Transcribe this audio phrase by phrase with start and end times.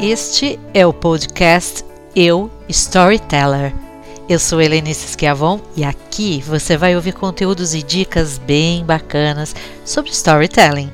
[0.00, 1.84] Este é o podcast
[2.14, 3.72] Eu Storyteller.
[4.28, 10.10] Eu sou Helenice Schiavon e aqui você vai ouvir conteúdos e dicas bem bacanas sobre
[10.10, 10.90] storytelling.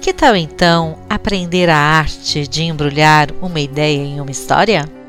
[0.00, 5.01] Que tal então aprender a arte de embrulhar uma ideia em uma história?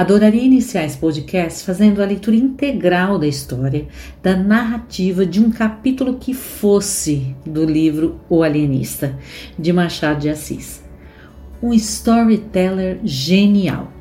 [0.00, 3.86] Adoraria iniciar esse podcast fazendo a leitura integral da história,
[4.22, 9.18] da narrativa de um capítulo que fosse do livro O Alienista,
[9.58, 10.82] de Machado de Assis.
[11.62, 13.92] Um storyteller genial.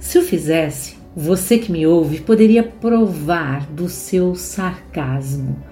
[0.00, 5.62] Se eu fizesse, você que me ouve poderia provar do seu sarcasmo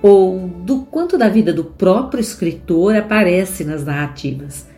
[0.00, 4.72] ou do quanto da vida do próprio escritor aparece nas narrativas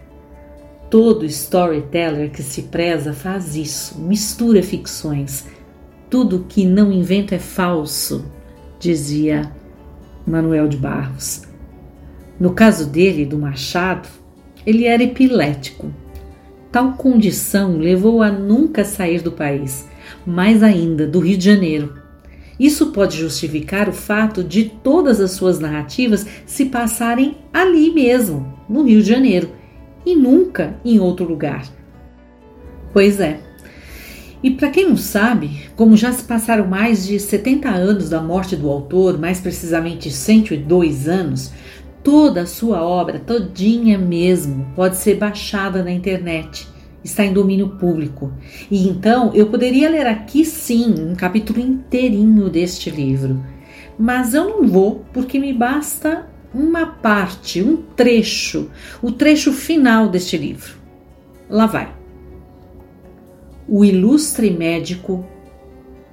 [0.89, 5.47] Todo storyteller que se preza faz isso, mistura ficções.
[6.09, 8.25] Tudo que não inventa é falso,
[8.79, 9.51] dizia
[10.25, 11.43] Manuel de Barros.
[12.39, 14.09] No caso dele, do Machado,
[14.65, 15.93] ele era epilético.
[16.71, 19.89] Tal condição levou a nunca sair do país,
[20.25, 21.95] mais ainda do Rio de Janeiro.
[22.61, 28.85] Isso pode justificar o fato de todas as suas narrativas se passarem ali mesmo, no
[28.85, 29.66] Rio de Janeiro
[30.07, 31.67] e nunca em outro lugar.
[32.93, 33.41] Pois é.
[34.43, 38.55] E para quem não sabe, como já se passaram mais de 70 anos da morte
[38.55, 41.53] do autor, mais precisamente 102 anos,
[42.05, 46.69] toda a sua obra, todinha mesmo, pode ser baixada na internet.
[47.03, 48.33] Está em domínio público.
[48.71, 53.43] E então eu poderia ler aqui sim um capítulo inteirinho deste livro.
[53.99, 56.27] Mas eu não vou, porque me basta
[56.57, 58.71] uma parte, um trecho,
[59.03, 60.75] o trecho final deste livro.
[61.51, 61.95] Lá vai.
[63.69, 65.27] O ilustre médico,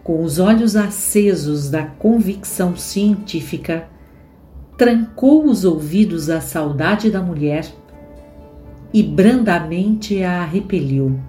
[0.03, 3.87] com os olhos acesos da convicção científica,
[4.77, 7.65] trancou os ouvidos à saudade da mulher
[8.93, 11.21] e brandamente a repeliu.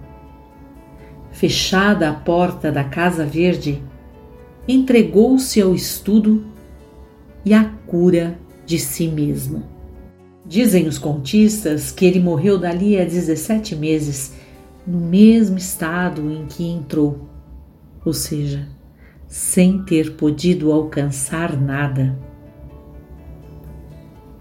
[1.31, 3.81] Fechada a porta da Casa Verde,
[4.67, 6.45] entregou-se ao estudo
[7.45, 9.63] e à cura de si mesmo.
[10.47, 14.35] Dizem os contistas que ele morreu dali a 17 meses,
[14.87, 17.29] no mesmo estado em que entrou,
[18.05, 18.69] ou seja,
[19.27, 22.17] sem ter podido alcançar nada.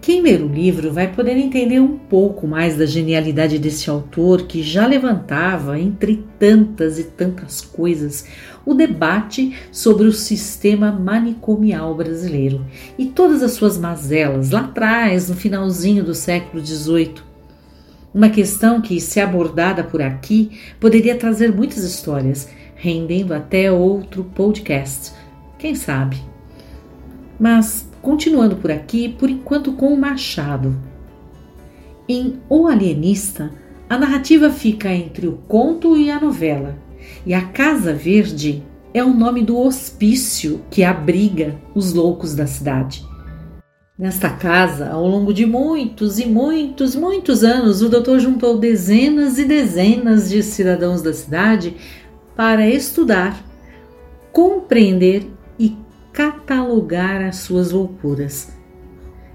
[0.04, 4.62] Quem ler o livro vai poder entender um pouco mais da genialidade desse autor que
[4.62, 8.26] já levantava, entre tantas e tantas coisas,
[8.64, 12.64] o debate sobre o sistema manicomial brasileiro
[12.98, 17.14] e todas as suas mazelas lá atrás, no finalzinho do século XVIII.
[18.12, 25.12] Uma questão que, se abordada por aqui, poderia trazer muitas histórias, rendendo até outro podcast.
[25.58, 26.16] Quem sabe?
[27.38, 30.76] Mas Continuando por aqui, por enquanto com o Machado.
[32.06, 33.50] Em O Alienista,
[33.88, 36.76] a narrativa fica entre o conto e a novela,
[37.26, 43.04] e a Casa Verde é o nome do hospício que abriga os loucos da cidade.
[43.98, 49.44] Nesta casa, ao longo de muitos e muitos, muitos anos, o doutor juntou dezenas e
[49.44, 51.76] dezenas de cidadãos da cidade
[52.36, 53.44] para estudar,
[54.32, 55.76] compreender e
[56.12, 58.52] catalogar as suas loucuras.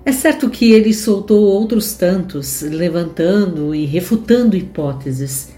[0.06, 5.54] É certo que ele soltou outros tantos, levantando e refutando hipóteses,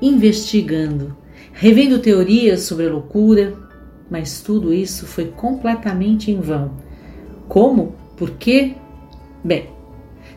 [0.00, 1.16] investigando,
[1.56, 3.54] revendo teorias sobre a loucura,
[4.10, 6.72] mas tudo isso foi completamente em vão.
[7.48, 7.94] Como?
[8.16, 8.74] Por quê?
[9.42, 9.66] Bem,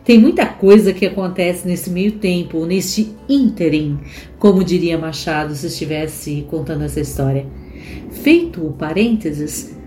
[0.03, 3.99] tem muita coisa que acontece nesse meio tempo, neste ínterim,
[4.39, 7.45] como diria Machado se estivesse contando essa história.
[8.11, 9.77] Feito o parênteses,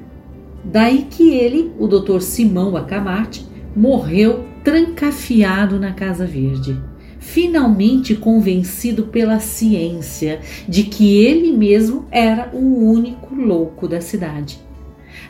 [0.65, 2.21] Daí que ele, o Dr.
[2.21, 3.45] Simão Acamarte,
[3.75, 6.81] morreu trancafiado na Casa Verde,
[7.23, 14.59] finalmente convencido pela ciência de que ele mesmo era o único louco da cidade.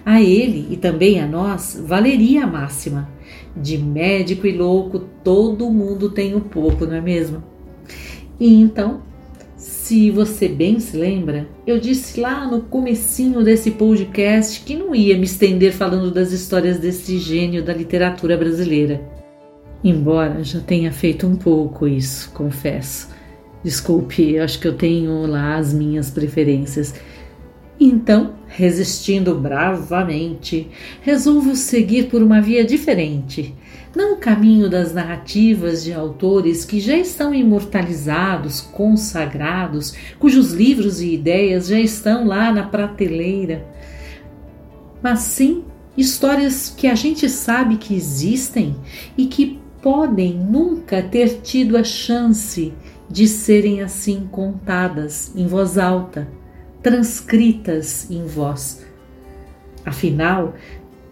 [0.05, 3.08] A ele e também a nós valeria a máxima:
[3.55, 7.44] de médico e louco todo mundo tem um pouco, não é mesmo?
[8.40, 9.02] E então
[9.56, 15.16] se você bem se lembra, eu disse lá no comecinho desse podcast que não ia
[15.16, 19.21] me estender falando das histórias desse gênio da literatura brasileira.
[19.84, 23.08] Embora já tenha feito um pouco isso, confesso.
[23.64, 26.94] Desculpe, acho que eu tenho lá as minhas preferências.
[27.81, 30.69] Então, resistindo bravamente,
[31.00, 33.55] resolvo seguir por uma via diferente,
[33.94, 41.14] não o caminho das narrativas de autores que já estão imortalizados, consagrados, cujos livros e
[41.14, 43.67] ideias já estão lá na prateleira,
[45.02, 45.64] mas sim
[45.96, 48.76] histórias que a gente sabe que existem
[49.17, 52.73] e que podem nunca ter tido a chance
[53.11, 56.29] de serem assim contadas em voz alta,
[56.81, 58.87] transcritas em voz.
[59.84, 60.55] Afinal,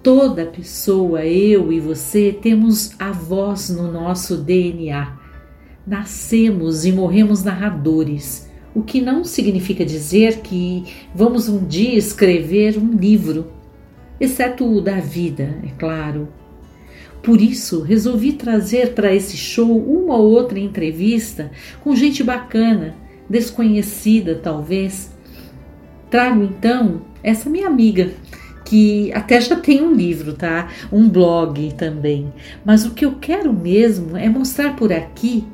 [0.03, 5.19] toda pessoa, eu e você, temos a voz no nosso DNA.
[5.85, 12.93] Nascemos e morremos narradores, o que não significa dizer que vamos um dia escrever um
[12.93, 13.53] livro,
[14.21, 16.40] exceto o da vida, é claro.
[17.23, 21.51] Por isso, resolvi trazer para esse show uma ou outra entrevista
[21.83, 22.97] com gente bacana,
[23.29, 25.11] desconhecida talvez.
[26.11, 28.11] Trago então essa minha amiga,
[28.65, 30.69] que até já tem um livro, tá?
[30.91, 32.33] Um blog também.
[32.65, 35.45] Mas o que eu quero mesmo é mostrar por aqui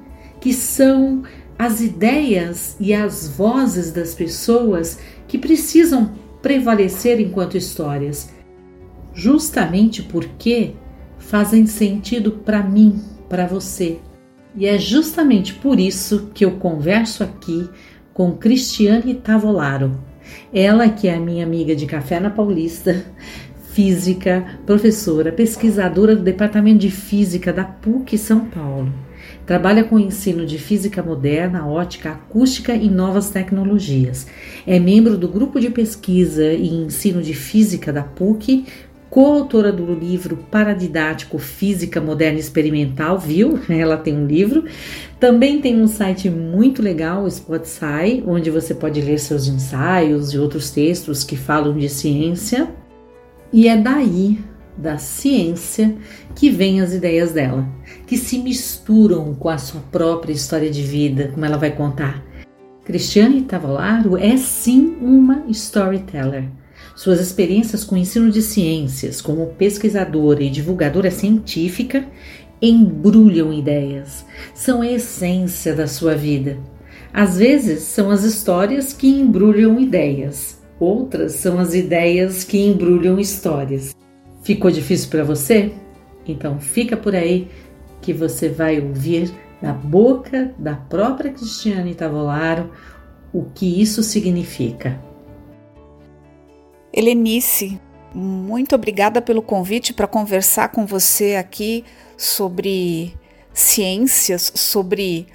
[0.40, 1.22] que são
[1.58, 6.12] as ideias e as vozes das pessoas que precisam
[6.42, 8.32] prevalecer enquanto histórias.
[9.14, 10.74] Justamente porque
[11.28, 13.98] fazem sentido para mim, para você.
[14.54, 17.68] E é justamente por isso que eu converso aqui
[18.14, 20.00] com Cristiane Tavolaro.
[20.52, 23.04] Ela que é a minha amiga de café na Paulista,
[23.72, 28.92] física, professora, pesquisadora do Departamento de Física da PUC São Paulo.
[29.44, 34.26] Trabalha com ensino de física moderna, ótica, acústica e novas tecnologias.
[34.66, 38.64] É membro do grupo de pesquisa e ensino de física da PUC,
[39.16, 43.58] coautora do livro Paradidático Física Moderna Experimental, viu?
[43.66, 44.66] Ela tem um livro.
[45.18, 50.38] Também tem um site muito legal, o Spotify, onde você pode ler seus ensaios e
[50.38, 52.68] outros textos que falam de ciência.
[53.50, 54.38] E é daí,
[54.76, 55.96] da ciência,
[56.34, 57.66] que vêm as ideias dela,
[58.06, 62.22] que se misturam com a sua própria história de vida, como ela vai contar.
[62.84, 66.50] Cristiane Tavolaro é sim uma storyteller
[66.96, 72.04] suas experiências com o ensino de ciências, como pesquisadora e divulgadora científica,
[72.60, 76.58] embrulham ideias, são a essência da sua vida.
[77.12, 83.94] Às vezes são as histórias que embrulham ideias, outras são as ideias que embrulham histórias.
[84.42, 85.72] Ficou difícil para você?
[86.26, 87.48] Então fica por aí
[88.00, 92.70] que você vai ouvir da boca da própria Cristiane Tavolaro
[93.32, 94.98] o que isso significa.
[96.96, 97.78] Helenice,
[98.14, 101.84] muito obrigada pelo convite para conversar com você aqui
[102.16, 103.14] sobre
[103.52, 105.26] ciências, sobre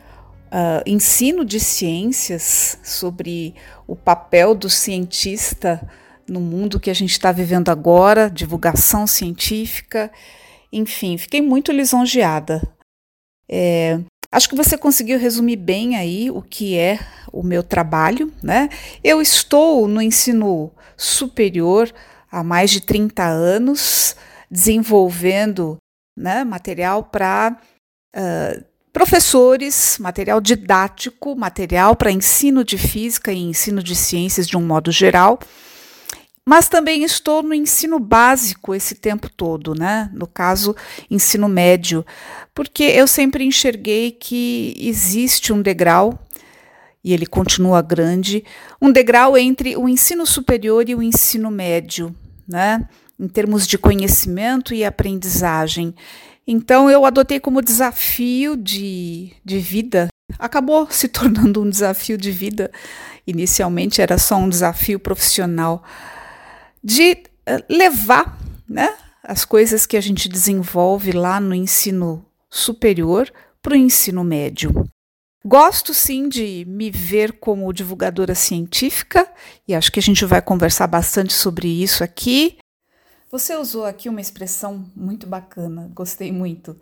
[0.48, 3.54] uh, ensino de ciências, sobre
[3.86, 5.88] o papel do cientista
[6.28, 10.12] no mundo que a gente está vivendo agora, divulgação científica,
[10.74, 12.68] enfim, fiquei muito lisonjeada.
[13.48, 14.00] É,
[14.32, 17.00] acho que você conseguiu resumir bem aí o que é
[17.32, 18.70] o meu trabalho, né?
[19.04, 21.92] Eu estou no ensino superior
[22.32, 24.16] há mais de 30 anos,
[24.50, 25.78] desenvolvendo
[26.18, 27.58] né, material para
[28.16, 28.64] uh,
[28.94, 34.92] professores, material didático, material para ensino de física e ensino de ciências de um modo
[34.92, 35.40] geral.
[36.48, 40.10] Mas também estou no ensino básico esse tempo todo, né?
[40.14, 40.76] No caso,
[41.10, 42.06] ensino médio,
[42.54, 46.20] porque eu sempre enxerguei que existe um degrau
[47.04, 48.44] e ele continua grande,
[48.82, 52.16] um degrau entre o ensino superior e o ensino médio,
[52.48, 52.88] né?
[53.22, 55.94] em termos de conhecimento e aprendizagem.
[56.46, 60.08] Então, eu adotei como desafio de, de vida,
[60.40, 62.72] acabou se tornando um desafio de vida,
[63.28, 65.84] inicialmente era só um desafio profissional,
[66.84, 73.74] de eh, levar né, as coisas que a gente desenvolve lá no ensino superior para
[73.74, 74.90] o ensino médio.
[75.44, 79.28] Gosto sim de me ver como divulgadora científica
[79.68, 82.58] e acho que a gente vai conversar bastante sobre isso aqui.
[83.32, 86.80] Você usou aqui uma expressão muito bacana, gostei muito,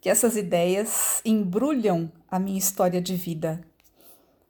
[0.00, 3.60] que essas ideias embrulham a minha história de vida.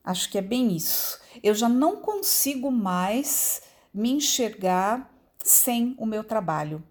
[0.05, 1.19] Acho que é bem isso.
[1.43, 3.61] Eu já não consigo mais
[3.93, 6.83] me enxergar sem o meu trabalho.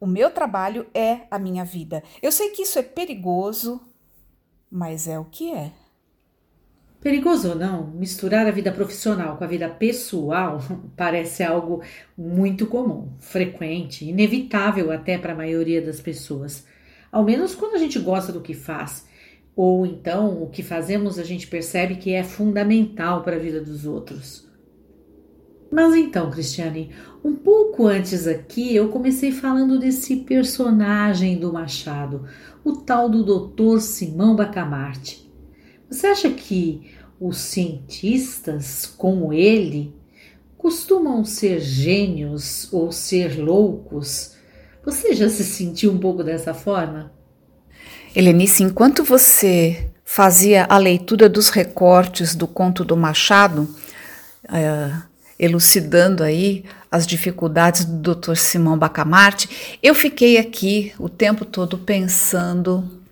[0.00, 2.02] O meu trabalho é a minha vida.
[2.20, 3.80] Eu sei que isso é perigoso,
[4.70, 5.70] mas é o que é.
[7.00, 10.60] Perigoso ou não, misturar a vida profissional com a vida pessoal
[10.96, 11.82] parece algo
[12.16, 16.64] muito comum, frequente, inevitável até para a maioria das pessoas.
[17.10, 19.06] Ao menos quando a gente gosta do que faz,
[19.54, 23.84] ou então o que fazemos a gente percebe que é fundamental para a vida dos
[23.84, 24.50] outros.
[25.72, 26.90] Mas então, Cristiane,
[27.24, 32.28] um pouco antes aqui eu comecei falando desse personagem do Machado,
[32.62, 33.80] o tal do Dr.
[33.80, 35.32] Simão Bacamarte.
[35.88, 39.96] Você acha que os cientistas, como ele,
[40.58, 44.36] costumam ser gênios ou ser loucos?
[44.84, 47.14] Você já se sentiu um pouco dessa forma?
[48.14, 53.62] Helenice, enquanto você fazia a leitura dos recortes do conto do Machado,
[54.44, 58.36] uh, elucidando aí as dificuldades do Dr.
[58.36, 63.02] Simão Bacamarte, eu fiquei aqui o tempo todo pensando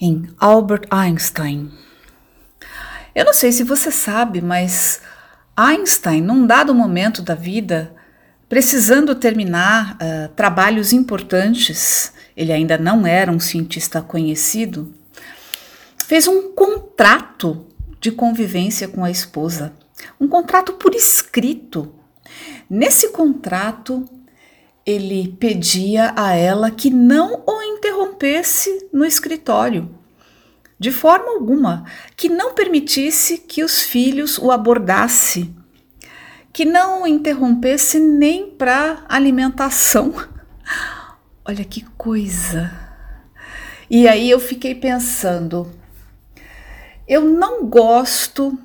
[0.00, 1.70] em Albert Einstein.
[3.14, 5.00] Eu não sei se você sabe, mas
[5.56, 7.92] Einstein, num dado momento da vida,
[8.48, 14.94] precisando terminar uh, trabalhos importantes, ele ainda não era um cientista conhecido,
[16.06, 17.66] fez um contrato
[18.00, 19.72] de convivência com a esposa
[20.20, 21.94] um contrato por escrito.
[22.68, 24.08] Nesse contrato,
[24.84, 29.94] ele pedia a ela que não o interrompesse no escritório,
[30.78, 31.84] de forma alguma,
[32.16, 35.54] que não permitisse que os filhos o abordasse,
[36.52, 40.14] que não o interrompesse nem para alimentação.
[41.44, 42.70] Olha que coisa!
[43.90, 45.70] E aí eu fiquei pensando,
[47.06, 48.58] eu não gosto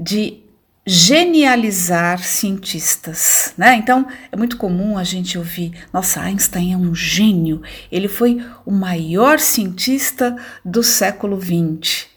[0.00, 0.42] de
[0.86, 3.76] genializar cientistas, né?
[3.76, 8.70] Então é muito comum a gente ouvir: nossa, Einstein é um gênio, ele foi o
[8.70, 12.08] maior cientista do século XX.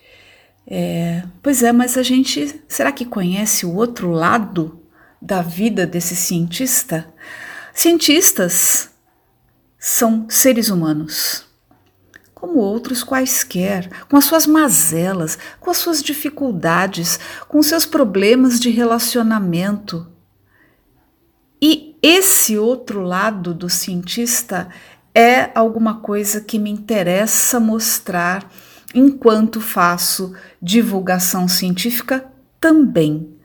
[0.66, 4.82] É, pois é, mas a gente será que conhece o outro lado
[5.22, 7.14] da vida desse cientista?
[7.74, 8.90] Cientistas
[9.78, 11.53] são seres humanos
[12.44, 18.70] como outros quaisquer, com as suas mazelas, com as suas dificuldades, com seus problemas de
[18.70, 20.12] relacionamento.
[21.62, 24.68] E esse outro lado do cientista
[25.16, 28.52] é alguma coisa que me interessa mostrar
[28.94, 33.38] enquanto faço divulgação científica também.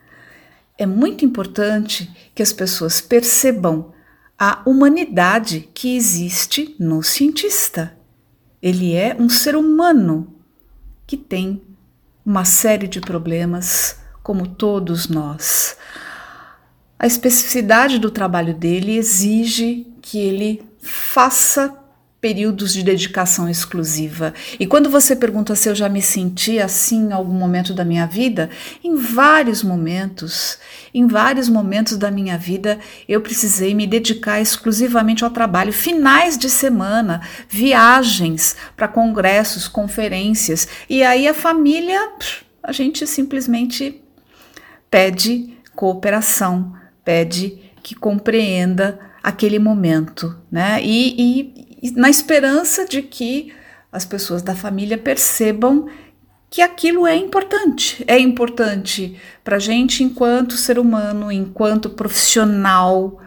[0.76, 3.93] É muito importante que as pessoas percebam
[4.37, 7.97] a humanidade que existe no cientista.
[8.62, 10.35] Ele é um ser humano
[11.07, 11.62] que tem
[12.25, 15.77] uma série de problemas, como todos nós.
[16.99, 21.75] A especificidade do trabalho dele exige que ele faça
[22.21, 24.35] períodos de dedicação exclusiva.
[24.59, 28.07] E quando você pergunta se eu já me senti assim em algum momento da minha
[28.07, 28.51] vida,
[28.83, 30.59] em vários momentos,
[30.93, 35.73] em vários momentos da minha vida, eu precisei me dedicar exclusivamente ao trabalho.
[35.73, 40.67] Finais de semana, viagens para congressos, conferências.
[40.91, 42.01] E aí a família,
[42.63, 44.03] a gente simplesmente
[44.91, 50.83] pede cooperação, pede que compreenda aquele momento, né?
[50.83, 53.52] E, e, na esperança de que
[53.90, 55.88] as pessoas da família percebam
[56.50, 58.04] que aquilo é importante.
[58.06, 63.20] É importante para a gente enquanto ser humano, enquanto profissional.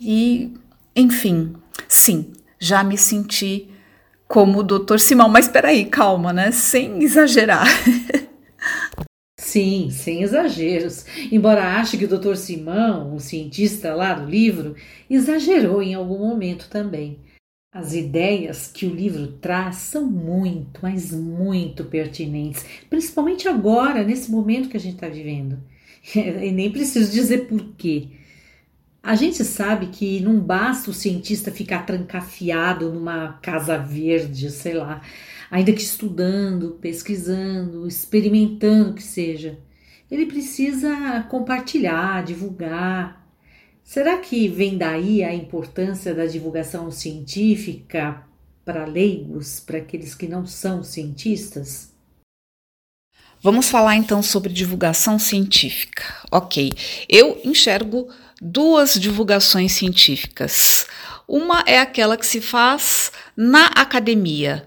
[0.00, 0.52] E,
[0.94, 1.54] enfim,
[1.88, 3.68] sim, já me senti
[4.28, 5.28] como o doutor Simão.
[5.28, 6.50] Mas espera aí, calma, né?
[6.50, 7.66] Sem exagerar.
[9.36, 11.04] Sim, sem exageros.
[11.30, 14.74] Embora ache que o doutor Simão, o cientista lá do livro,
[15.08, 17.20] exagerou em algum momento também.
[17.74, 24.68] As ideias que o livro traz são muito, mas muito pertinentes, principalmente agora, nesse momento
[24.68, 25.58] que a gente está vivendo.
[26.14, 28.10] E nem preciso dizer porquê.
[29.02, 35.02] A gente sabe que não basta o cientista ficar trancafiado numa casa verde, sei lá,
[35.50, 39.58] ainda que estudando, pesquisando, experimentando que seja.
[40.08, 43.23] Ele precisa compartilhar, divulgar,
[43.84, 48.26] Será que vem daí a importância da divulgação científica
[48.64, 51.92] para leigos, para aqueles que não são cientistas?
[53.42, 56.02] Vamos falar então sobre divulgação científica.
[56.32, 56.72] Ok,
[57.06, 58.08] eu enxergo
[58.40, 60.86] duas divulgações científicas.
[61.28, 64.66] Uma é aquela que se faz na academia,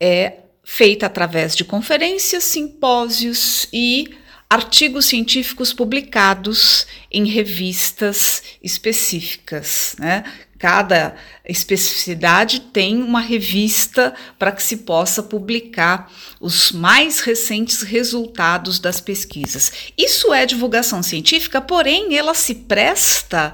[0.00, 4.16] é feita através de conferências, simpósios e
[4.48, 9.96] artigos científicos publicados em revistas específicas.
[9.98, 10.24] Né?
[10.58, 16.10] Cada especificidade tem uma revista para que se possa publicar
[16.40, 19.72] os mais recentes resultados das pesquisas.
[19.98, 23.52] Isso é divulgação científica, porém, ela se presta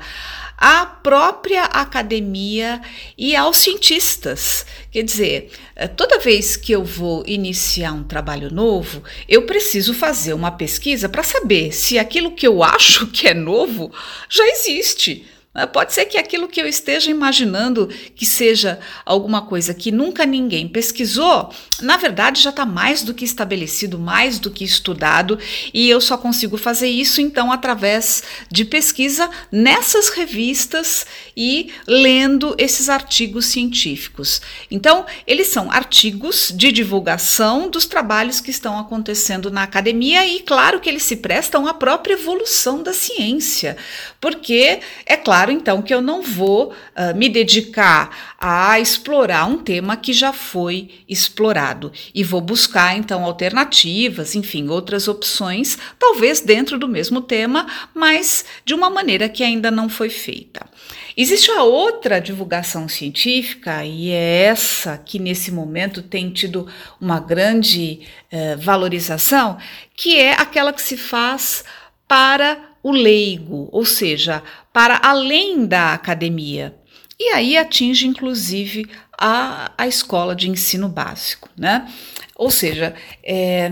[0.63, 2.81] à própria academia
[3.19, 4.65] e aos cientistas.
[4.93, 10.33] Quer dizer, eh, toda vez que eu vou iniciar um trabalho novo, eu preciso fazer
[10.35, 13.93] uma pesquisa para saber se aquilo que eu acho que é novo
[14.29, 15.27] já existe.
[15.71, 20.67] Pode ser que aquilo que eu esteja imaginando que seja alguma coisa que nunca ninguém
[20.67, 25.39] pesquisou, na verdade já está mais do que estabelecido, mais do que estudado,
[25.75, 31.07] e eu só consigo fazer isso então através de pesquisa nessas revistas
[31.37, 34.41] e lendo esses artigos científicos.
[34.71, 40.81] Então, eles são artigos de divulgação dos trabalhos que estão acontecendo na academia e, claro,
[40.81, 43.77] que eles se prestam à própria evolução da ciência,
[44.21, 49.97] porque é claro então que eu não vou uh, me dedicar a explorar um tema
[49.97, 56.89] que já foi explorado e vou buscar então alternativas, enfim, outras opções, talvez dentro do
[56.89, 60.72] mesmo tema, mas de uma maneira que ainda não foi feita.
[61.17, 66.67] Existe a outra divulgação científica, e é essa que nesse momento tem tido
[67.01, 68.01] uma grande
[68.31, 69.59] eh, valorização,
[69.95, 71.65] que é aquela que se faz
[72.09, 74.43] para o leigo, ou seja,
[74.73, 76.75] para além da academia.
[77.19, 81.89] E aí atinge inclusive a, a escola de ensino básico, né?
[82.35, 83.71] Ou seja, é,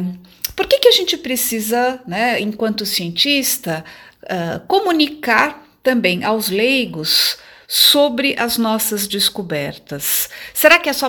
[0.54, 3.84] por que, que a gente precisa, né, enquanto cientista,
[4.24, 7.38] uh, comunicar também aos leigos
[7.72, 10.28] sobre as nossas descobertas?
[10.52, 11.08] Será que é só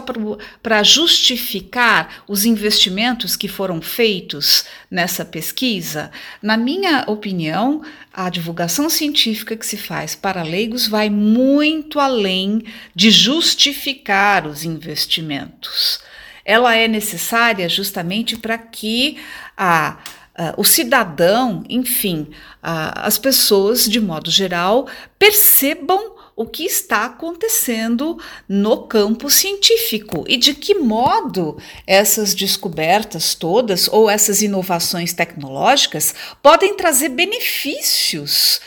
[0.62, 6.12] para justificar os investimentos que foram feitos nessa pesquisa?
[6.40, 7.82] Na minha opinião,
[8.14, 12.64] a divulgação científica que se faz para leigos vai muito além
[12.94, 16.00] de justificar os investimentos.
[16.46, 19.18] Ela é necessária justamente para que
[19.58, 19.98] a
[20.42, 22.22] Uh, o cidadão, enfim,
[22.64, 24.88] uh, as pessoas de modo geral
[25.20, 28.18] percebam o que está acontecendo
[28.50, 36.76] no campo científico e de que modo essas descobertas todas ou essas inovações tecnológicas podem
[36.76, 38.60] trazer benefícios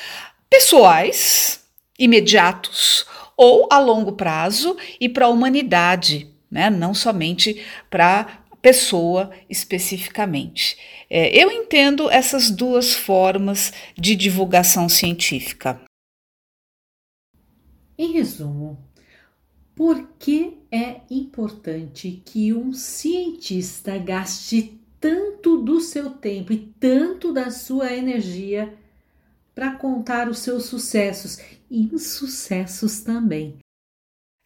[0.49, 1.59] pessoais,
[1.99, 3.05] imediatos
[3.37, 6.71] ou a longo prazo e para a humanidade, né?
[6.71, 10.79] não somente para pessoa especificamente.
[11.11, 15.83] É, eu entendo essas duas formas de divulgação científica.
[17.99, 18.79] Em resumo,
[19.75, 27.51] por que é importante que um cientista gaste tanto do seu tempo e tanto da
[27.51, 28.73] sua energia
[29.55, 31.39] para contar os seus sucessos
[31.71, 33.59] e insucessos também?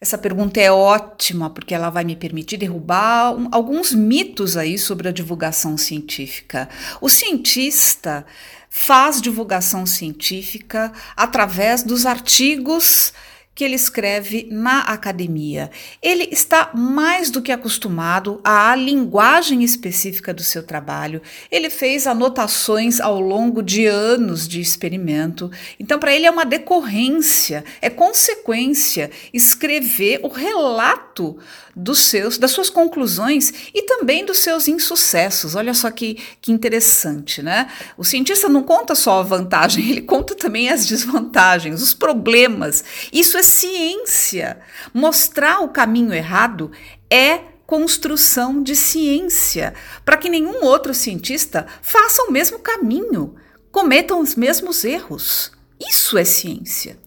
[0.01, 5.09] Essa pergunta é ótima porque ela vai me permitir derrubar um, alguns mitos aí sobre
[5.09, 6.69] a divulgação científica.
[7.01, 8.25] O cientista
[8.69, 13.11] faz divulgação científica através dos artigos
[13.59, 15.69] que ele escreve na academia.
[16.01, 21.21] Ele está mais do que acostumado à linguagem específica do seu trabalho.
[21.51, 25.51] Ele fez anotações ao longo de anos de experimento.
[25.77, 31.37] Então, para ele é uma decorrência, é consequência escrever o relato
[31.79, 35.55] dos seus, das suas conclusões e também dos seus insucessos.
[35.55, 37.71] Olha só que, que interessante, né?
[37.97, 42.83] O cientista não conta só a vantagem, ele conta também as desvantagens, os problemas.
[43.13, 44.59] Isso é ciência.
[44.93, 46.71] Mostrar o caminho errado
[47.09, 53.35] é construção de ciência, para que nenhum outro cientista faça o mesmo caminho,
[53.71, 55.51] cometam os mesmos erros.
[55.79, 56.97] Isso é ciência.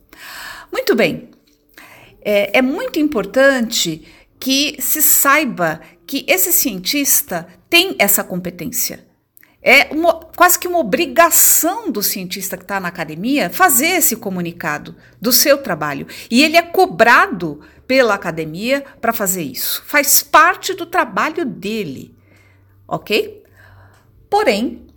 [0.73, 1.29] Muito bem.
[2.25, 4.07] É, é muito importante
[4.43, 9.07] que se saiba que esse cientista tem essa competência.
[9.63, 14.97] É uma, quase que uma obrigação do cientista que está na academia fazer esse comunicado
[15.21, 16.09] do seu trabalho.
[16.29, 19.85] E ele é cobrado pela academia para fazer isso.
[19.87, 22.13] Faz parte do trabalho dele,
[22.89, 23.45] ok?
[24.29, 24.89] Porém,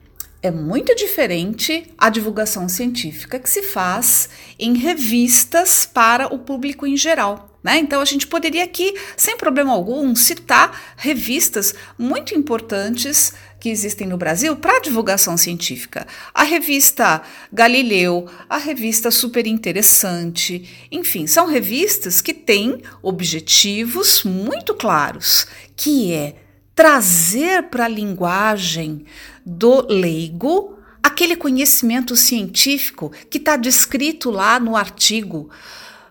[0.42, 4.28] é muito diferente a divulgação científica que se faz
[4.58, 7.55] em revistas para o público em geral.
[7.66, 7.80] Né?
[7.80, 14.18] Então, a gente poderia aqui, sem problema algum, citar revistas muito importantes que existem no
[14.18, 16.06] Brasil para divulgação científica.
[16.32, 25.48] A revista Galileu, a revista Super Interessante, enfim, são revistas que têm objetivos muito claros,
[25.76, 26.36] que é
[26.76, 29.06] trazer para a linguagem
[29.44, 35.50] do leigo aquele conhecimento científico que está descrito lá no artigo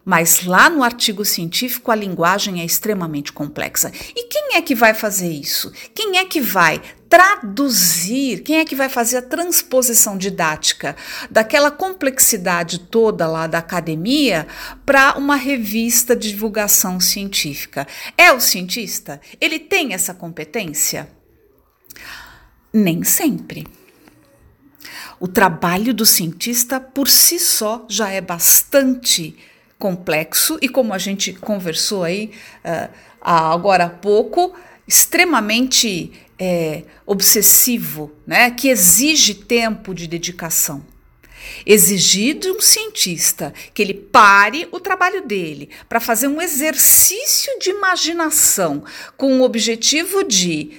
[0.05, 3.90] mas lá no artigo científico a linguagem é extremamente complexa.
[4.14, 5.73] E quem é que vai fazer isso?
[5.95, 10.97] Quem é que vai traduzir, quem é que vai fazer a transposição didática
[11.31, 14.47] daquela complexidade toda lá da academia
[14.85, 17.87] para uma revista de divulgação científica?
[18.19, 19.21] É o cientista?
[19.40, 21.09] Ele tem essa competência?
[22.73, 23.67] Nem sempre.
[25.21, 29.37] O trabalho do cientista por si só já é bastante
[29.85, 32.31] complexo e, como a gente conversou aí
[32.64, 34.55] uh, agora há pouco,
[34.88, 40.83] extremamente é, obsessivo, né, que exige tempo de dedicação.
[41.66, 47.68] Exigir de um cientista que ele pare o trabalho dele para fazer um exercício de
[47.68, 48.85] imaginação
[49.18, 50.79] com o objetivo de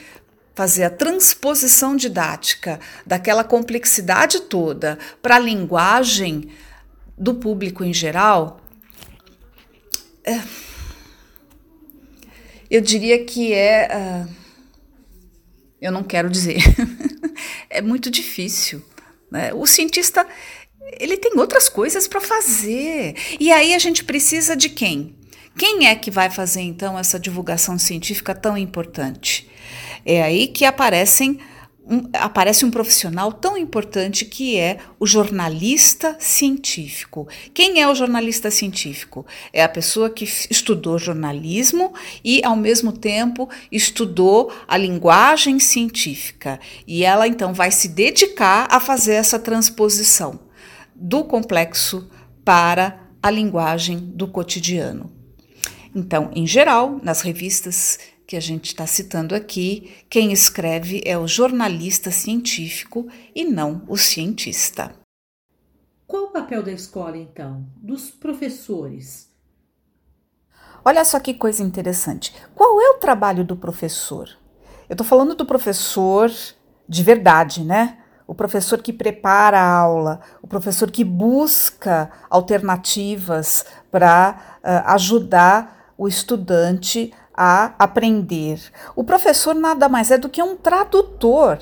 [0.55, 6.49] fazer a transposição didática daquela complexidade toda para a linguagem
[7.15, 8.64] do público em geral,
[12.69, 13.89] eu diria que é.
[13.91, 14.29] Uh,
[15.81, 16.57] eu não quero dizer.
[17.69, 18.83] é muito difícil.
[19.31, 19.53] Né?
[19.53, 20.25] O cientista
[20.99, 23.15] ele tem outras coisas para fazer.
[23.39, 25.15] E aí a gente precisa de quem?
[25.57, 29.49] Quem é que vai fazer então essa divulgação científica tão importante?
[30.05, 31.39] É aí que aparecem
[31.87, 37.27] um, aparece um profissional tão importante que é o jornalista científico.
[37.53, 39.25] Quem é o jornalista científico?
[39.53, 41.93] É a pessoa que estudou jornalismo
[42.23, 46.59] e, ao mesmo tempo, estudou a linguagem científica.
[46.87, 50.39] E ela então vai se dedicar a fazer essa transposição
[50.95, 52.09] do complexo
[52.43, 55.11] para a linguagem do cotidiano.
[55.95, 57.97] Então, em geral, nas revistas
[58.35, 63.95] que a gente está citando aqui, quem escreve é o jornalista científico e não o
[63.95, 64.93] cientista.
[66.05, 69.31] Qual o papel da escola, então, dos professores?
[70.83, 72.35] Olha só que coisa interessante.
[72.53, 74.27] Qual é o trabalho do professor?
[74.89, 76.29] Eu estou falando do professor
[76.89, 77.99] de verdade, né?
[78.27, 86.05] O professor que prepara a aula, o professor que busca alternativas para uh, ajudar o
[86.05, 88.59] estudante a aprender.
[88.95, 91.59] O professor nada mais é do que um tradutor.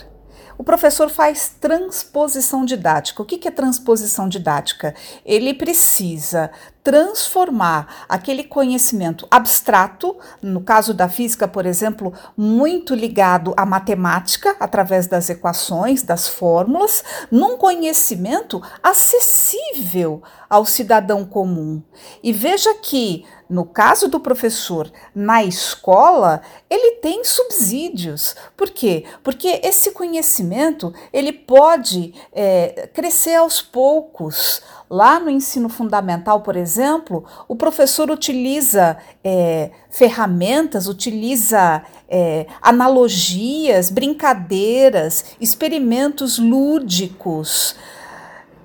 [0.57, 3.21] O professor faz transposição didática.
[3.21, 4.93] O que é transposição didática?
[5.25, 6.51] Ele precisa
[6.83, 15.07] transformar aquele conhecimento abstrato, no caso da física, por exemplo, muito ligado à matemática, através
[15.07, 21.81] das equações, das fórmulas, num conhecimento acessível ao cidadão comum.
[22.21, 28.35] E veja que no caso do professor na escola, ele tem subsídios.
[28.57, 29.05] Por quê?
[29.21, 34.61] Porque esse conhecimento ele pode é, crescer aos poucos.
[34.89, 45.35] Lá no ensino fundamental, por exemplo, o professor utiliza é, ferramentas, utiliza é, analogias, brincadeiras,
[45.39, 47.75] experimentos lúdicos.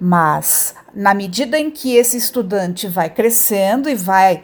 [0.00, 4.42] Mas na medida em que esse estudante vai crescendo e vai uh,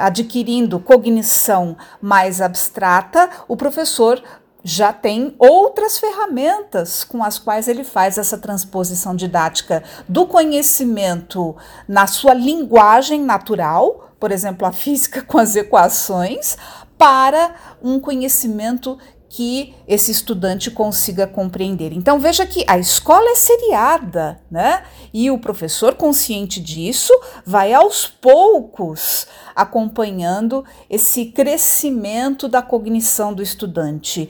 [0.00, 4.22] adquirindo cognição mais abstrata, o professor
[4.68, 11.54] já tem outras ferramentas com as quais ele faz essa transposição didática do conhecimento
[11.86, 16.58] na sua linguagem natural, por exemplo, a física com as equações,
[16.98, 18.98] para um conhecimento
[19.36, 21.92] que esse estudante consiga compreender.
[21.92, 24.82] Então veja que a escola é seriada, né?
[25.12, 27.12] E o professor consciente disso
[27.44, 34.26] vai aos poucos acompanhando esse crescimento da cognição do estudante.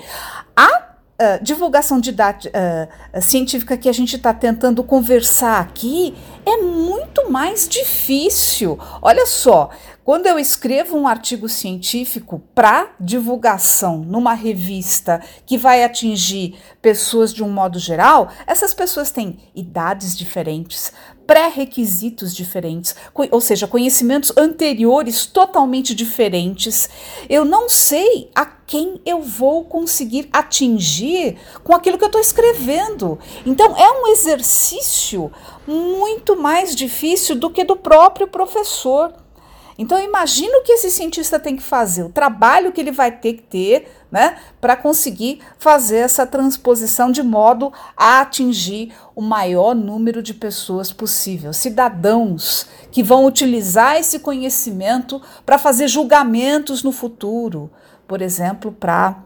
[0.56, 0.85] A
[1.18, 7.66] Uh, divulgação didática, uh, científica que a gente está tentando conversar aqui é muito mais
[7.66, 8.78] difícil.
[9.00, 9.70] Olha só,
[10.04, 17.42] quando eu escrevo um artigo científico para divulgação numa revista que vai atingir pessoas de
[17.42, 20.92] um modo geral, essas pessoas têm idades diferentes,
[21.26, 22.94] pré-requisitos diferentes,
[23.30, 26.88] ou seja, conhecimentos anteriores totalmente diferentes.
[27.28, 33.18] Eu não sei a quem eu vou conseguir atingir com aquilo que eu estou escrevendo.
[33.44, 35.30] Então, é um exercício
[35.66, 39.25] muito mais difícil do que do próprio professor.
[39.78, 43.34] Então imagina o que esse cientista tem que fazer, o trabalho que ele vai ter
[43.34, 50.22] que ter, né, para conseguir fazer essa transposição de modo a atingir o maior número
[50.22, 57.70] de pessoas possível, cidadãos que vão utilizar esse conhecimento para fazer julgamentos no futuro,
[58.08, 59.22] por exemplo, para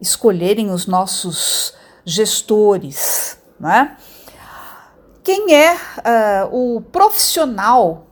[0.00, 3.96] escolherem os nossos gestores, né?
[5.24, 8.07] Quem é uh, o profissional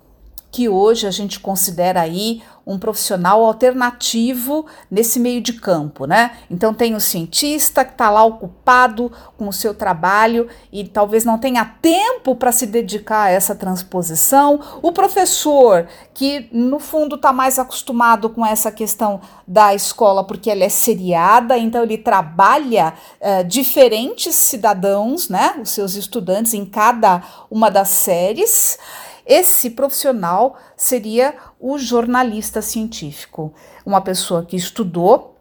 [0.51, 6.33] que hoje a gente considera aí um profissional alternativo nesse meio de campo, né?
[6.51, 11.39] Então tem o cientista que está lá ocupado com o seu trabalho e talvez não
[11.39, 17.57] tenha tempo para se dedicar a essa transposição, o professor que no fundo está mais
[17.57, 24.35] acostumado com essa questão da escola porque ela é seriada, então ele trabalha uh, diferentes
[24.35, 25.55] cidadãos, né?
[25.63, 28.77] Os seus estudantes em cada uma das séries.
[29.27, 33.53] Esse profissional seria o jornalista científico,
[33.85, 35.37] uma pessoa que estudou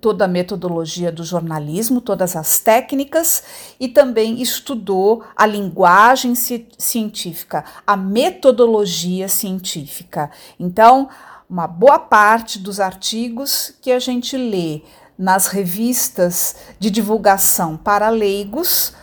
[0.00, 3.42] toda a metodologia do jornalismo, todas as técnicas
[3.78, 10.30] e também estudou a linguagem ci científica, a metodologia científica.
[10.58, 11.10] Então,
[11.48, 14.82] uma boa parte dos artigos que a gente lê
[15.18, 18.94] nas revistas de divulgação para leigos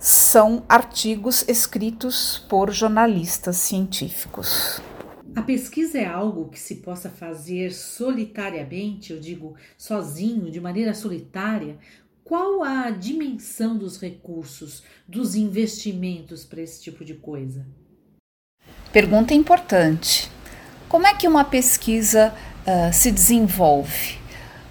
[0.00, 4.80] são artigos escritos por jornalistas científicos.
[5.36, 11.78] A pesquisa é algo que se possa fazer solitariamente, eu digo sozinho, de maneira solitária.
[12.24, 17.66] Qual a dimensão dos recursos, dos investimentos para esse tipo de coisa?
[18.90, 20.30] Pergunta importante.
[20.88, 22.34] Como é que uma pesquisa
[22.66, 24.19] uh, se desenvolve?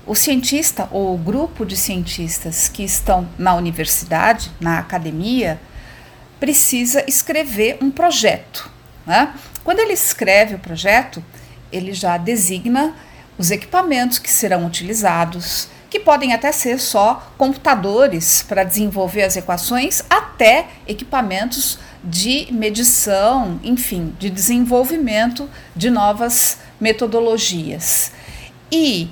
[0.09, 5.61] O cientista ou o grupo de cientistas que estão na universidade, na academia,
[6.39, 8.71] precisa escrever um projeto.
[9.05, 9.31] Né?
[9.63, 11.23] Quando ele escreve o projeto,
[11.71, 12.95] ele já designa
[13.37, 20.01] os equipamentos que serão utilizados, que podem até ser só computadores para desenvolver as equações,
[20.09, 28.11] até equipamentos de medição, enfim, de desenvolvimento de novas metodologias.
[28.71, 29.07] E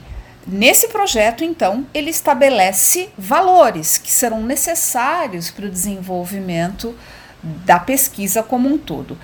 [0.48, 6.96] Nesse projeto, então, ele estabelece valores que serão necessários para o desenvolvimento
[7.44, 9.18] da pesquisa como um todo.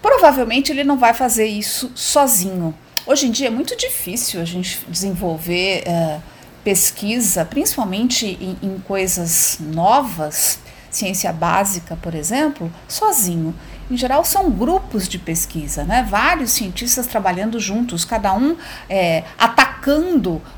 [0.00, 2.74] Provavelmente ele não vai fazer isso sozinho.
[3.06, 6.22] Hoje em dia é muito difícil a gente desenvolver uh,
[6.64, 10.58] pesquisa, principalmente em, em coisas novas,
[10.90, 13.54] ciência básica, por exemplo, sozinho.
[13.90, 16.04] Em geral, são grupos de pesquisa, né?
[16.08, 18.56] vários cientistas trabalhando juntos, cada um
[18.88, 19.75] é, atacando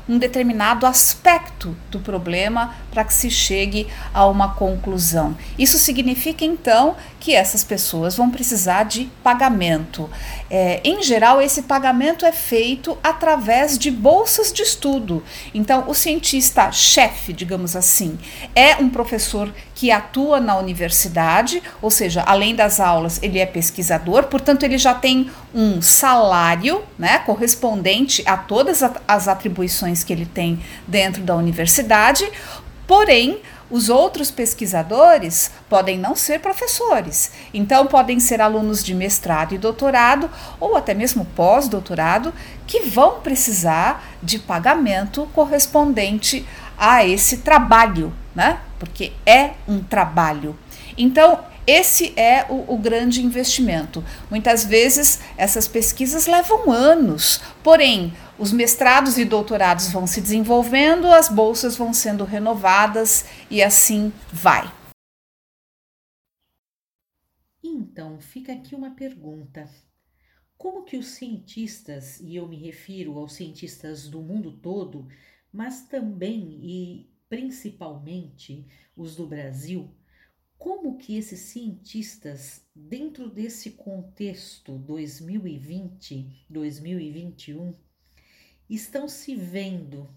[0.07, 5.37] um determinado aspecto do problema para que se chegue a uma conclusão.
[5.57, 10.09] Isso significa, então, que essas pessoas vão precisar de pagamento.
[10.49, 15.23] É, em geral, esse pagamento é feito através de bolsas de estudo.
[15.53, 18.17] Então, o cientista-chefe, digamos assim,
[18.55, 24.23] é um professor que atua na universidade, ou seja, além das aulas, ele é pesquisador,
[24.23, 30.59] portanto, ele já tem um salário né, correspondente a todas as atribuições que ele tem
[30.87, 32.29] dentro da universidade,
[32.87, 39.59] porém, os outros pesquisadores podem não ser professores, então podem ser alunos de mestrado e
[39.59, 40.29] doutorado,
[40.59, 42.33] ou até mesmo pós-doutorado,
[42.65, 48.59] que vão precisar de pagamento correspondente a esse trabalho, né?
[48.79, 50.57] Porque é um trabalho.
[50.97, 54.03] Então, esse é o, o, grande investimento.
[54.31, 61.27] Muitas vezes essas pesquisas levam anos, porém, os mestrados e doutorados vão se desenvolvendo, as
[61.27, 64.73] bolsas vão sendo renovadas e assim vai.
[67.61, 69.69] Então, fica aqui uma pergunta.
[70.57, 75.07] Como que os cientistas, e eu me refiro aos cientistas do mundo todo,
[75.51, 79.93] mas também e principalmente os do Brasil,
[80.57, 87.73] como que esses cientistas, dentro desse contexto 2020, 2021,
[88.69, 90.09] estão se vendo?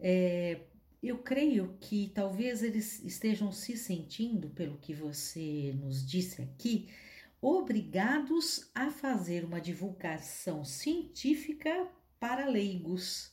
[0.00, 0.60] É,
[1.02, 6.88] eu creio que talvez eles estejam se sentindo, pelo que você nos disse aqui,
[7.40, 11.88] obrigados a fazer uma divulgação científica
[12.18, 13.32] para leigos,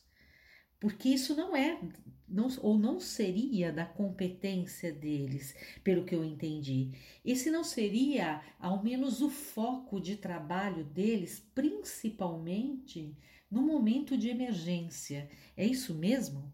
[0.78, 1.80] porque isso não é
[2.28, 6.92] não, ou não seria da competência deles, pelo que eu entendi.
[7.24, 13.16] Esse não seria, ao menos, o foco de trabalho deles, principalmente
[13.56, 15.26] no momento de emergência.
[15.56, 16.52] É isso mesmo?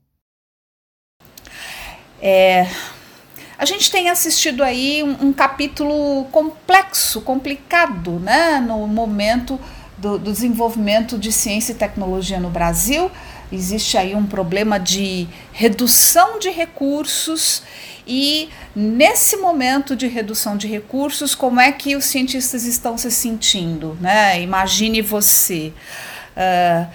[2.21, 2.69] É,
[3.59, 9.59] a gente tem assistido aí um, um capítulo complexo, complicado, né, no momento
[9.99, 13.11] do, do desenvolvimento de ciência e tecnologia no Brasil
[13.53, 17.63] existe aí um problema de redução de recursos
[18.07, 23.97] e nesse momento de redução de recursos, como é que os cientistas estão se sentindo?
[24.01, 24.41] Né?
[24.41, 25.73] Imagine você.
[26.37, 26.89] Uh,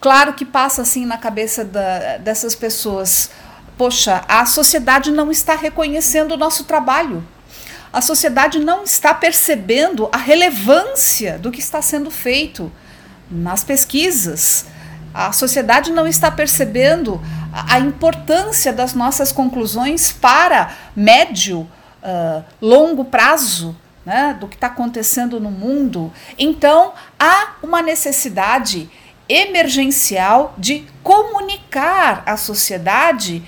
[0.00, 3.30] claro que passa assim na cabeça da, dessas pessoas.
[3.76, 7.24] Poxa, a sociedade não está reconhecendo o nosso trabalho.
[7.92, 12.72] A sociedade não está percebendo a relevância do que está sendo feito
[13.30, 14.66] nas pesquisas.
[15.12, 17.20] A sociedade não está percebendo
[17.52, 21.68] a, a importância das nossas conclusões para médio,
[22.02, 26.12] uh, longo prazo né, do que está acontecendo no mundo.
[26.38, 28.90] Então, há uma necessidade
[29.28, 33.42] emergencial de comunicar à sociedade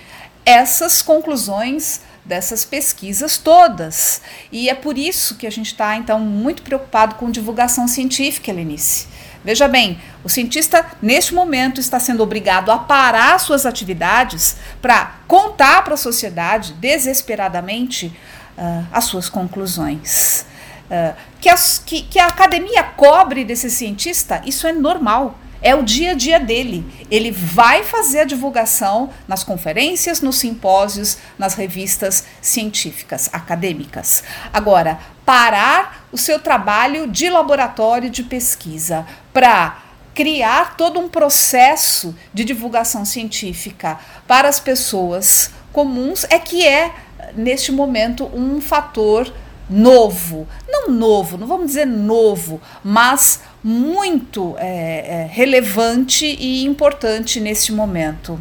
[0.47, 4.23] essas conclusões dessas pesquisas todas.
[4.51, 9.07] E é por isso que a gente está, então, muito preocupado com divulgação científica, Lenice.
[9.45, 15.85] Veja bem, o cientista, neste momento, está sendo obrigado a parar suas atividades para contar
[15.85, 18.11] para a sociedade, desesperadamente,
[18.59, 20.47] uh, as suas conclusões.
[20.91, 25.83] Uh, que, as, que, que a academia cobre desse cientista, isso é normal é o
[25.83, 26.85] dia a dia dele.
[27.11, 34.23] Ele vai fazer a divulgação nas conferências, nos simpósios, nas revistas científicas, acadêmicas.
[34.53, 39.79] Agora, parar o seu trabalho de laboratório de pesquisa para
[40.15, 46.93] criar todo um processo de divulgação científica para as pessoas comuns é que é,
[47.35, 49.33] neste momento, um fator
[49.69, 50.47] novo.
[50.69, 58.39] Não novo, não vamos dizer novo, mas muito é, é, relevante e importante neste momento.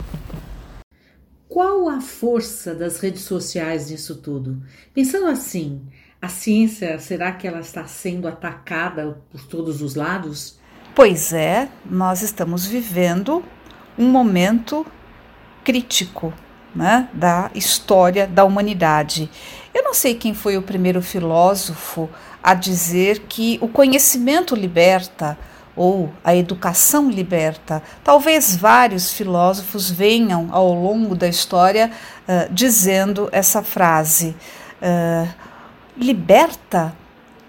[1.48, 4.62] Qual a força das redes sociais nisso tudo?
[4.94, 5.82] Pensando assim,
[6.22, 10.58] a ciência, será que ela está sendo atacada por todos os lados?
[10.96, 13.44] Pois é, nós estamos vivendo
[13.98, 14.86] um momento
[15.64, 16.34] crítico
[16.76, 19.30] né, da história da humanidade.
[19.74, 22.10] Eu não sei quem foi o primeiro filósofo
[22.42, 25.38] a dizer que o conhecimento liberta
[25.76, 27.82] ou a educação liberta.
[28.04, 31.90] Talvez vários filósofos venham ao longo da história
[32.28, 34.36] uh, dizendo essa frase.
[34.82, 35.28] Uh,
[35.98, 36.94] liberta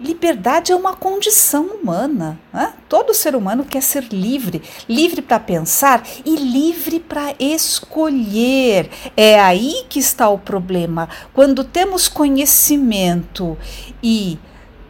[0.05, 2.39] Liberdade é uma condição humana.
[2.53, 2.75] Né?
[2.91, 8.91] Todo ser humano quer ser livre, livre para pensar e livre para escolher.
[9.17, 11.09] É aí que está o problema.
[11.33, 13.57] Quando temos conhecimento
[14.03, 14.39] e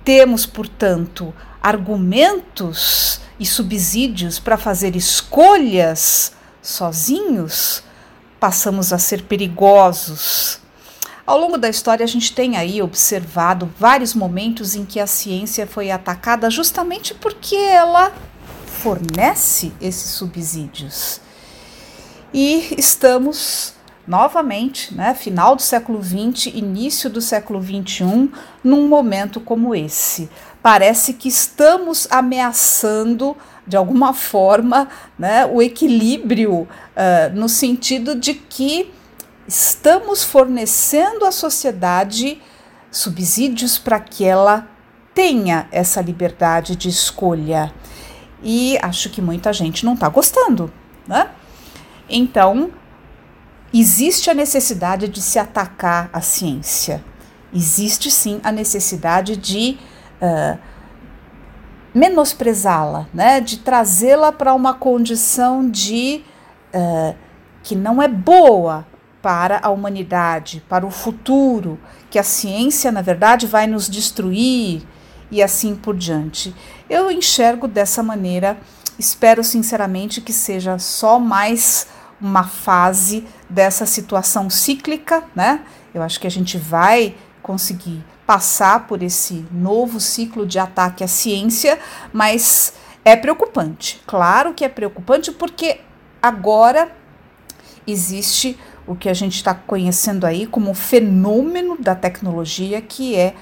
[0.05, 7.85] temos, portanto, argumentos e subsídios para fazer escolhas sozinhos,
[8.41, 10.64] passamos a ser perigosos
[11.27, 15.67] ao longo da história, a gente tem aí observado vários momentos em que a ciência
[15.67, 18.13] foi atacada justamente porque ela
[18.67, 21.21] fornece esses subsídios.
[22.33, 23.73] E estamos
[24.07, 28.31] novamente, né, final do século XX, início do século XXI,
[28.63, 30.29] num momento como esse.
[30.63, 33.35] Parece que estamos ameaçando,
[33.67, 36.69] de alguma forma, né, o equilíbrio uh,
[37.35, 38.93] no sentido de que
[39.47, 42.41] estamos fornecendo à sociedade
[42.91, 44.69] subsídios para que ela
[45.15, 47.73] tenha essa liberdade de escolha.
[48.43, 50.73] E acho que muita gente não está gostando,
[51.07, 51.31] né?
[52.09, 52.71] Então,
[53.73, 57.03] existe a necessidade de se atacar a ciência.
[57.53, 59.79] Existe sim a necessidade de
[60.21, 60.59] uh,
[61.95, 63.41] menosprezá-la, né?
[63.41, 66.23] de trazê-la para uma condição de
[66.75, 67.17] uh,
[67.63, 68.85] que não é boa
[69.25, 74.83] para a humanidade, para o futuro, que a ciência, na verdade, vai nos destruir
[75.31, 76.55] e assim por diante.
[76.91, 78.59] Eu enxergo dessa maneira,
[78.99, 81.87] espero sinceramente que seja só mais
[82.21, 85.63] uma fase dessa situação cíclica, né?
[85.95, 91.09] Eu acho que a gente vai conseguir passar por esse novo ciclo de ataque à
[91.09, 91.79] ciência,
[92.13, 94.03] mas é preocupante.
[94.07, 95.81] Claro que é preocupante porque
[96.21, 96.93] agora
[97.87, 103.35] existe o que a gente está conhecendo aí como fenômeno da tecnologia, que é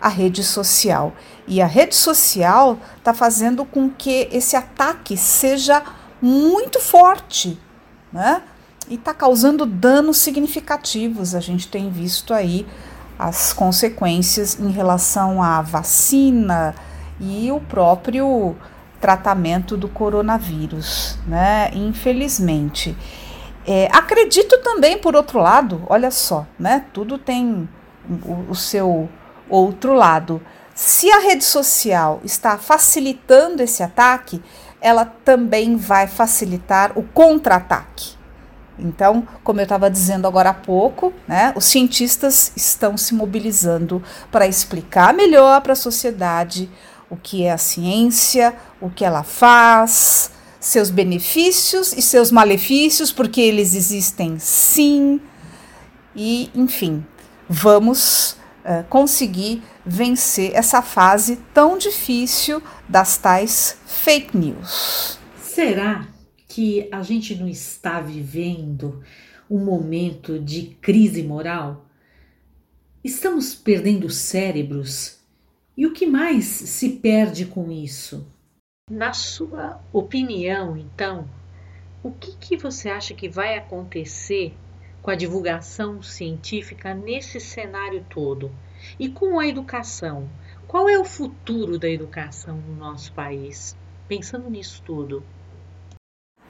[0.00, 1.12] a rede social.
[1.46, 5.82] E a rede social está fazendo com que esse ataque seja
[6.20, 7.58] muito forte,
[8.12, 8.42] né?
[8.88, 11.34] E está causando danos significativos.
[11.34, 12.66] A gente tem visto aí
[13.18, 16.74] as consequências em relação à vacina
[17.20, 18.56] e o próprio
[19.00, 21.70] tratamento do coronavírus, né?
[21.74, 22.96] Infelizmente.
[23.72, 26.86] É, acredito também, por outro lado, olha só, né?
[26.92, 27.68] Tudo tem
[28.26, 29.08] o, o seu
[29.48, 30.42] outro lado.
[30.74, 34.42] Se a rede social está facilitando esse ataque,
[34.80, 38.16] ela também vai facilitar o contra-ataque.
[38.76, 44.02] Então, como eu estava dizendo agora há pouco, né, os cientistas estão se mobilizando
[44.32, 46.68] para explicar melhor para a sociedade
[47.08, 53.40] o que é a ciência, o que ela faz, seus benefícios e seus malefícios, porque
[53.40, 55.20] eles existem sim.
[56.14, 57.04] E, enfim,
[57.48, 65.18] vamos uh, conseguir vencer essa fase tão difícil das tais fake news.
[65.42, 66.06] Será
[66.46, 69.02] que a gente não está vivendo
[69.50, 71.86] um momento de crise moral?
[73.02, 75.18] Estamos perdendo cérebros?
[75.76, 78.26] E o que mais se perde com isso?
[78.90, 81.24] Na sua opinião, então,
[82.02, 84.52] o que, que você acha que vai acontecer
[85.00, 88.50] com a divulgação científica nesse cenário todo?
[88.98, 90.28] E com a educação?
[90.66, 93.76] Qual é o futuro da educação no nosso país?
[94.08, 95.22] Pensando nisso tudo.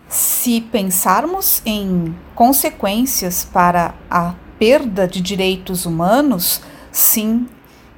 [0.09, 7.47] Se pensarmos em consequências para a perda de direitos humanos, sim,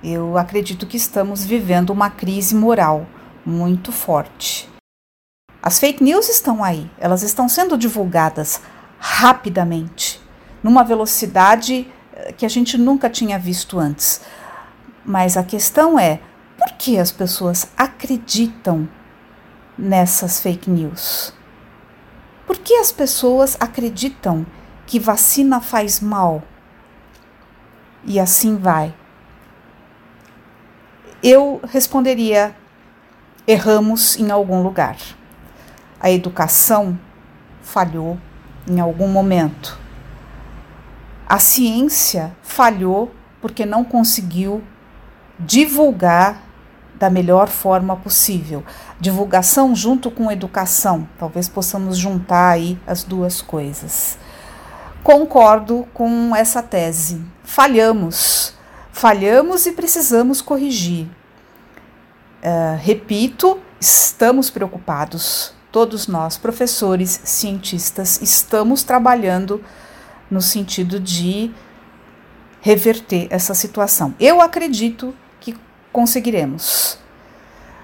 [0.03, 3.07] eu acredito que estamos vivendo uma crise moral
[3.45, 4.69] muito forte.
[5.63, 8.61] As fake news estão aí, elas estão sendo divulgadas
[8.99, 10.21] rapidamente,
[10.63, 14.21] numa velocidade eh, que a gente nunca tinha visto antes.
[15.05, 16.21] Mas a questão é:
[16.57, 18.89] por que as pessoas acreditam
[19.79, 21.33] nessas fake news?
[22.47, 24.45] Por que as pessoas acreditam
[24.87, 26.43] que vacina faz mal?
[28.05, 28.95] E assim vai.
[31.23, 32.55] Eu responderia:
[33.47, 34.97] erramos em algum lugar.
[36.01, 36.99] A educação
[37.63, 38.19] falhou
[38.67, 39.79] em algum momento.
[41.29, 44.63] A ciência falhou porque não conseguiu
[45.39, 46.43] divulgar
[46.95, 48.63] da melhor forma possível.
[49.01, 54.19] Divulgação junto com educação, talvez possamos juntar aí as duas coisas.
[55.03, 57.21] Concordo com essa tese.
[57.43, 58.55] Falhamos,
[58.93, 61.09] falhamos e precisamos corrigir.
[62.43, 69.65] Uh, repito, estamos preocupados, todos nós, professores, cientistas, estamos trabalhando
[70.29, 71.55] no sentido de
[72.61, 74.15] reverter essa situação.
[74.19, 75.57] Eu acredito que
[75.93, 76.99] conseguiremos,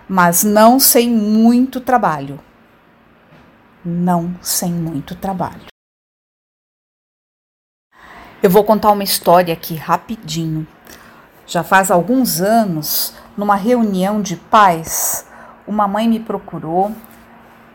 [0.09, 2.41] mas não sem muito trabalho.
[3.85, 5.67] Não sem muito trabalho.
[8.43, 10.67] Eu vou contar uma história aqui rapidinho.
[11.49, 15.27] Já faz alguns anos, numa reunião de pais,
[15.67, 16.95] uma mãe me procurou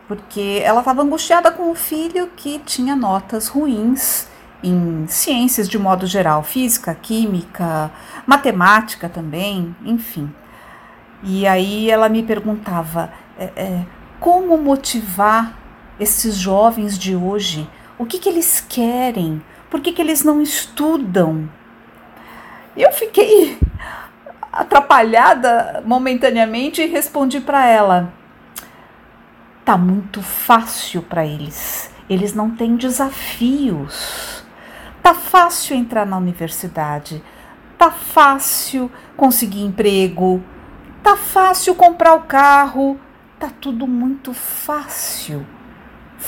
[0.07, 4.27] porque ela estava angustiada com o filho que tinha notas ruins
[4.63, 7.89] em ciências de modo geral, física, química,
[8.27, 10.31] matemática também, enfim.
[11.23, 13.85] E aí ela me perguntava é, é,
[14.19, 15.57] como motivar
[15.99, 17.67] esses jovens de hoje,
[17.97, 21.49] o que, que eles querem, por que, que eles não estudam.
[22.75, 23.57] Eu fiquei
[24.51, 28.11] atrapalhada momentaneamente e respondi para ela:
[29.63, 34.43] tá muito fácil para eles, eles não têm desafios.
[35.03, 37.21] Tá fácil entrar na universidade,
[37.77, 40.41] tá fácil conseguir emprego,
[41.03, 42.97] tá fácil comprar o carro,
[43.37, 45.45] tá tudo muito fácil.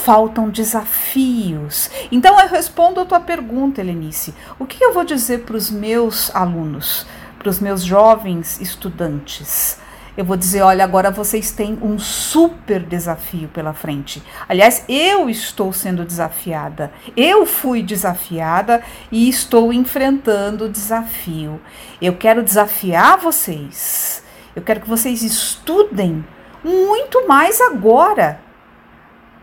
[0.03, 1.89] Faltam desafios.
[2.11, 4.33] Então eu respondo a tua pergunta, Helenice.
[4.59, 7.05] O que eu vou dizer para os meus alunos,
[7.39, 9.79] para os meus jovens estudantes?
[10.17, 14.23] eu vou dizer: olha, agora vocês têm um super desafio pela frente.
[14.47, 16.91] Aliás, eu estou sendo desafiada.
[17.15, 18.81] Eu fui desafiada
[19.11, 21.59] e estou enfrentando o desafio.
[22.01, 24.23] Eu quero desafiar vocês.
[24.55, 26.23] Eu quero que vocês estudem
[26.63, 28.44] muito mais agora.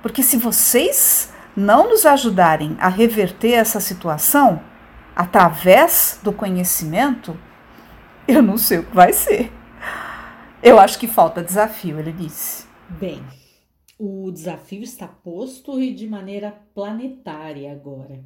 [0.02, 4.60] Porque se vocês não nos ajudarem a reverter essa situação
[5.14, 7.38] através do conhecimento,
[8.26, 9.52] eu não sei o que vai ser.
[10.62, 12.66] Eu acho que falta desafio, ele disse.
[12.88, 13.22] Bem,
[13.98, 18.24] o desafio está posto e de maneira planetária agora.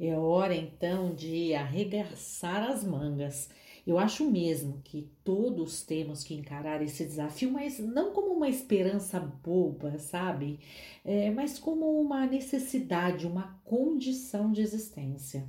[0.00, 3.48] É hora então de arregaçar as mangas.
[3.88, 9.18] Eu acho mesmo que todos temos que encarar esse desafio, mas não como uma esperança
[9.18, 10.60] boba, sabe?
[11.02, 15.48] É, mas como uma necessidade, uma condição de existência.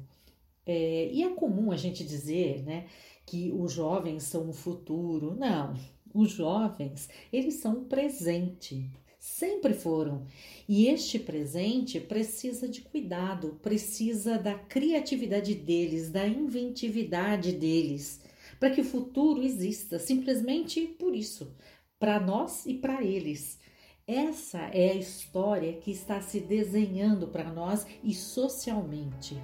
[0.65, 2.87] É, e é comum a gente dizer, né,
[3.25, 5.35] que os jovens são o futuro.
[5.35, 5.73] Não,
[6.13, 10.25] os jovens, eles são um presente, sempre foram.
[10.65, 18.28] E este presente precisa de cuidado, precisa da criatividade deles, da inventividade deles,
[18.60, 21.55] para que o futuro exista, simplesmente por isso,
[21.99, 23.57] para nós e para eles.
[24.05, 29.41] Essa é a história que está se desenhando para nós e socialmente.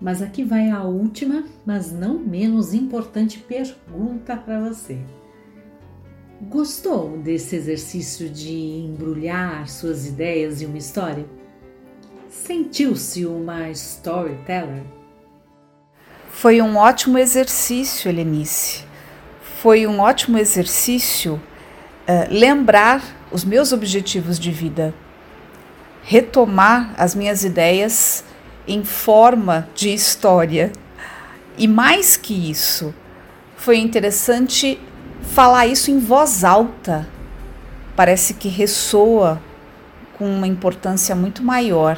[0.00, 4.98] Mas aqui vai a última, mas não menos importante pergunta para você.
[6.48, 11.24] Gostou desse exercício de embrulhar suas ideias em uma história?
[12.28, 15.03] Sentiu-se uma storyteller?
[16.36, 18.84] Foi um ótimo exercício, Helenice.
[19.62, 24.92] Foi um ótimo exercício uh, lembrar os meus objetivos de vida,
[26.02, 28.24] retomar as minhas ideias
[28.66, 30.72] em forma de história.
[31.56, 32.92] E mais que isso,
[33.56, 34.78] foi interessante
[35.22, 37.08] falar isso em voz alta.
[37.96, 39.40] Parece que ressoa
[40.18, 41.96] com uma importância muito maior.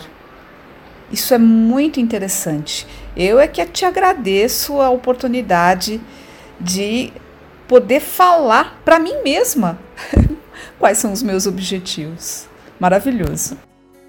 [1.10, 2.86] Isso é muito interessante.
[3.16, 5.98] Eu é que te agradeço a oportunidade
[6.60, 7.10] de
[7.66, 9.78] poder falar para mim mesma
[10.78, 12.46] quais são os meus objetivos.
[12.78, 13.56] Maravilhoso.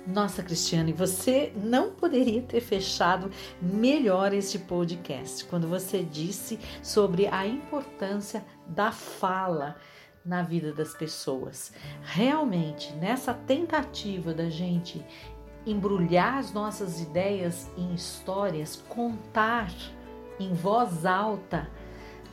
[0.06, 3.32] Nossa, Cristiane, você não poderia ter fechado
[3.62, 9.78] melhor este podcast quando você disse sobre a importância da fala
[10.26, 11.72] na vida das pessoas.
[12.04, 15.04] Realmente, nessa tentativa da gente
[15.68, 19.72] embrulhar as nossas ideias em histórias, contar
[20.40, 21.68] em voz alta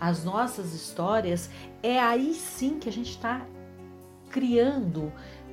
[0.00, 1.50] as nossas histórias,
[1.82, 3.46] é aí sim que a gente está
[4.30, 5.12] criando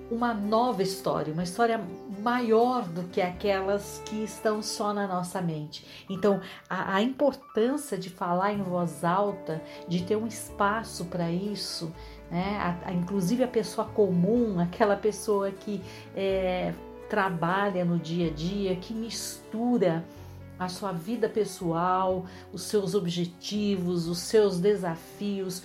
[0.09, 1.79] uma nova história, uma história
[2.21, 6.05] maior do que aquelas que estão só na nossa mente.
[6.09, 11.93] Então, a, a importância de falar em voz alta, de ter um espaço para isso,
[12.29, 12.57] né?
[12.57, 15.81] A, a, inclusive a pessoa comum, aquela pessoa que
[16.13, 16.73] é,
[17.11, 20.05] trabalha no dia a dia, que mistura
[20.57, 25.61] a sua vida pessoal, os seus objetivos, os seus desafios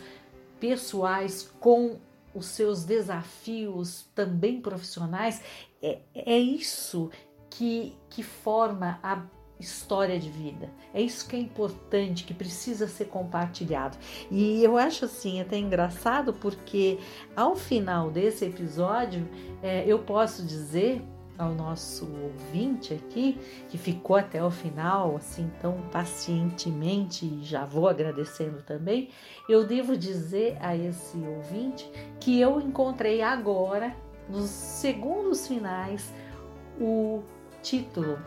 [0.58, 2.00] pessoais com
[2.34, 5.40] os seus desafios também profissionais,
[5.80, 7.12] é, é isso
[7.48, 9.22] que, que forma a
[9.60, 10.68] história de vida.
[10.92, 13.96] É isso que é importante, que precisa ser compartilhado.
[14.32, 16.98] E eu acho assim até engraçado porque
[17.36, 19.28] ao final desse episódio
[19.62, 21.04] é, eu posso dizer
[21.38, 27.88] ao nosso ouvinte aqui, que ficou até o final, assim, tão pacientemente, e já vou
[27.88, 29.10] agradecendo também,
[29.48, 33.94] eu devo dizer a esse ouvinte que eu encontrei agora,
[34.28, 36.12] nos segundos finais,
[36.80, 37.22] o
[37.62, 38.18] título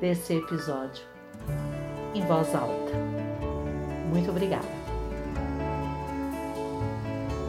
[0.00, 1.04] desse episódio,
[2.14, 2.92] em voz alta.
[4.12, 4.77] Muito obrigada.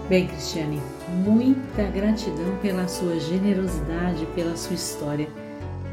[0.10, 0.82] Bem, Cristiane,
[1.24, 5.30] muita gratidão pela sua generosidade, pela sua história.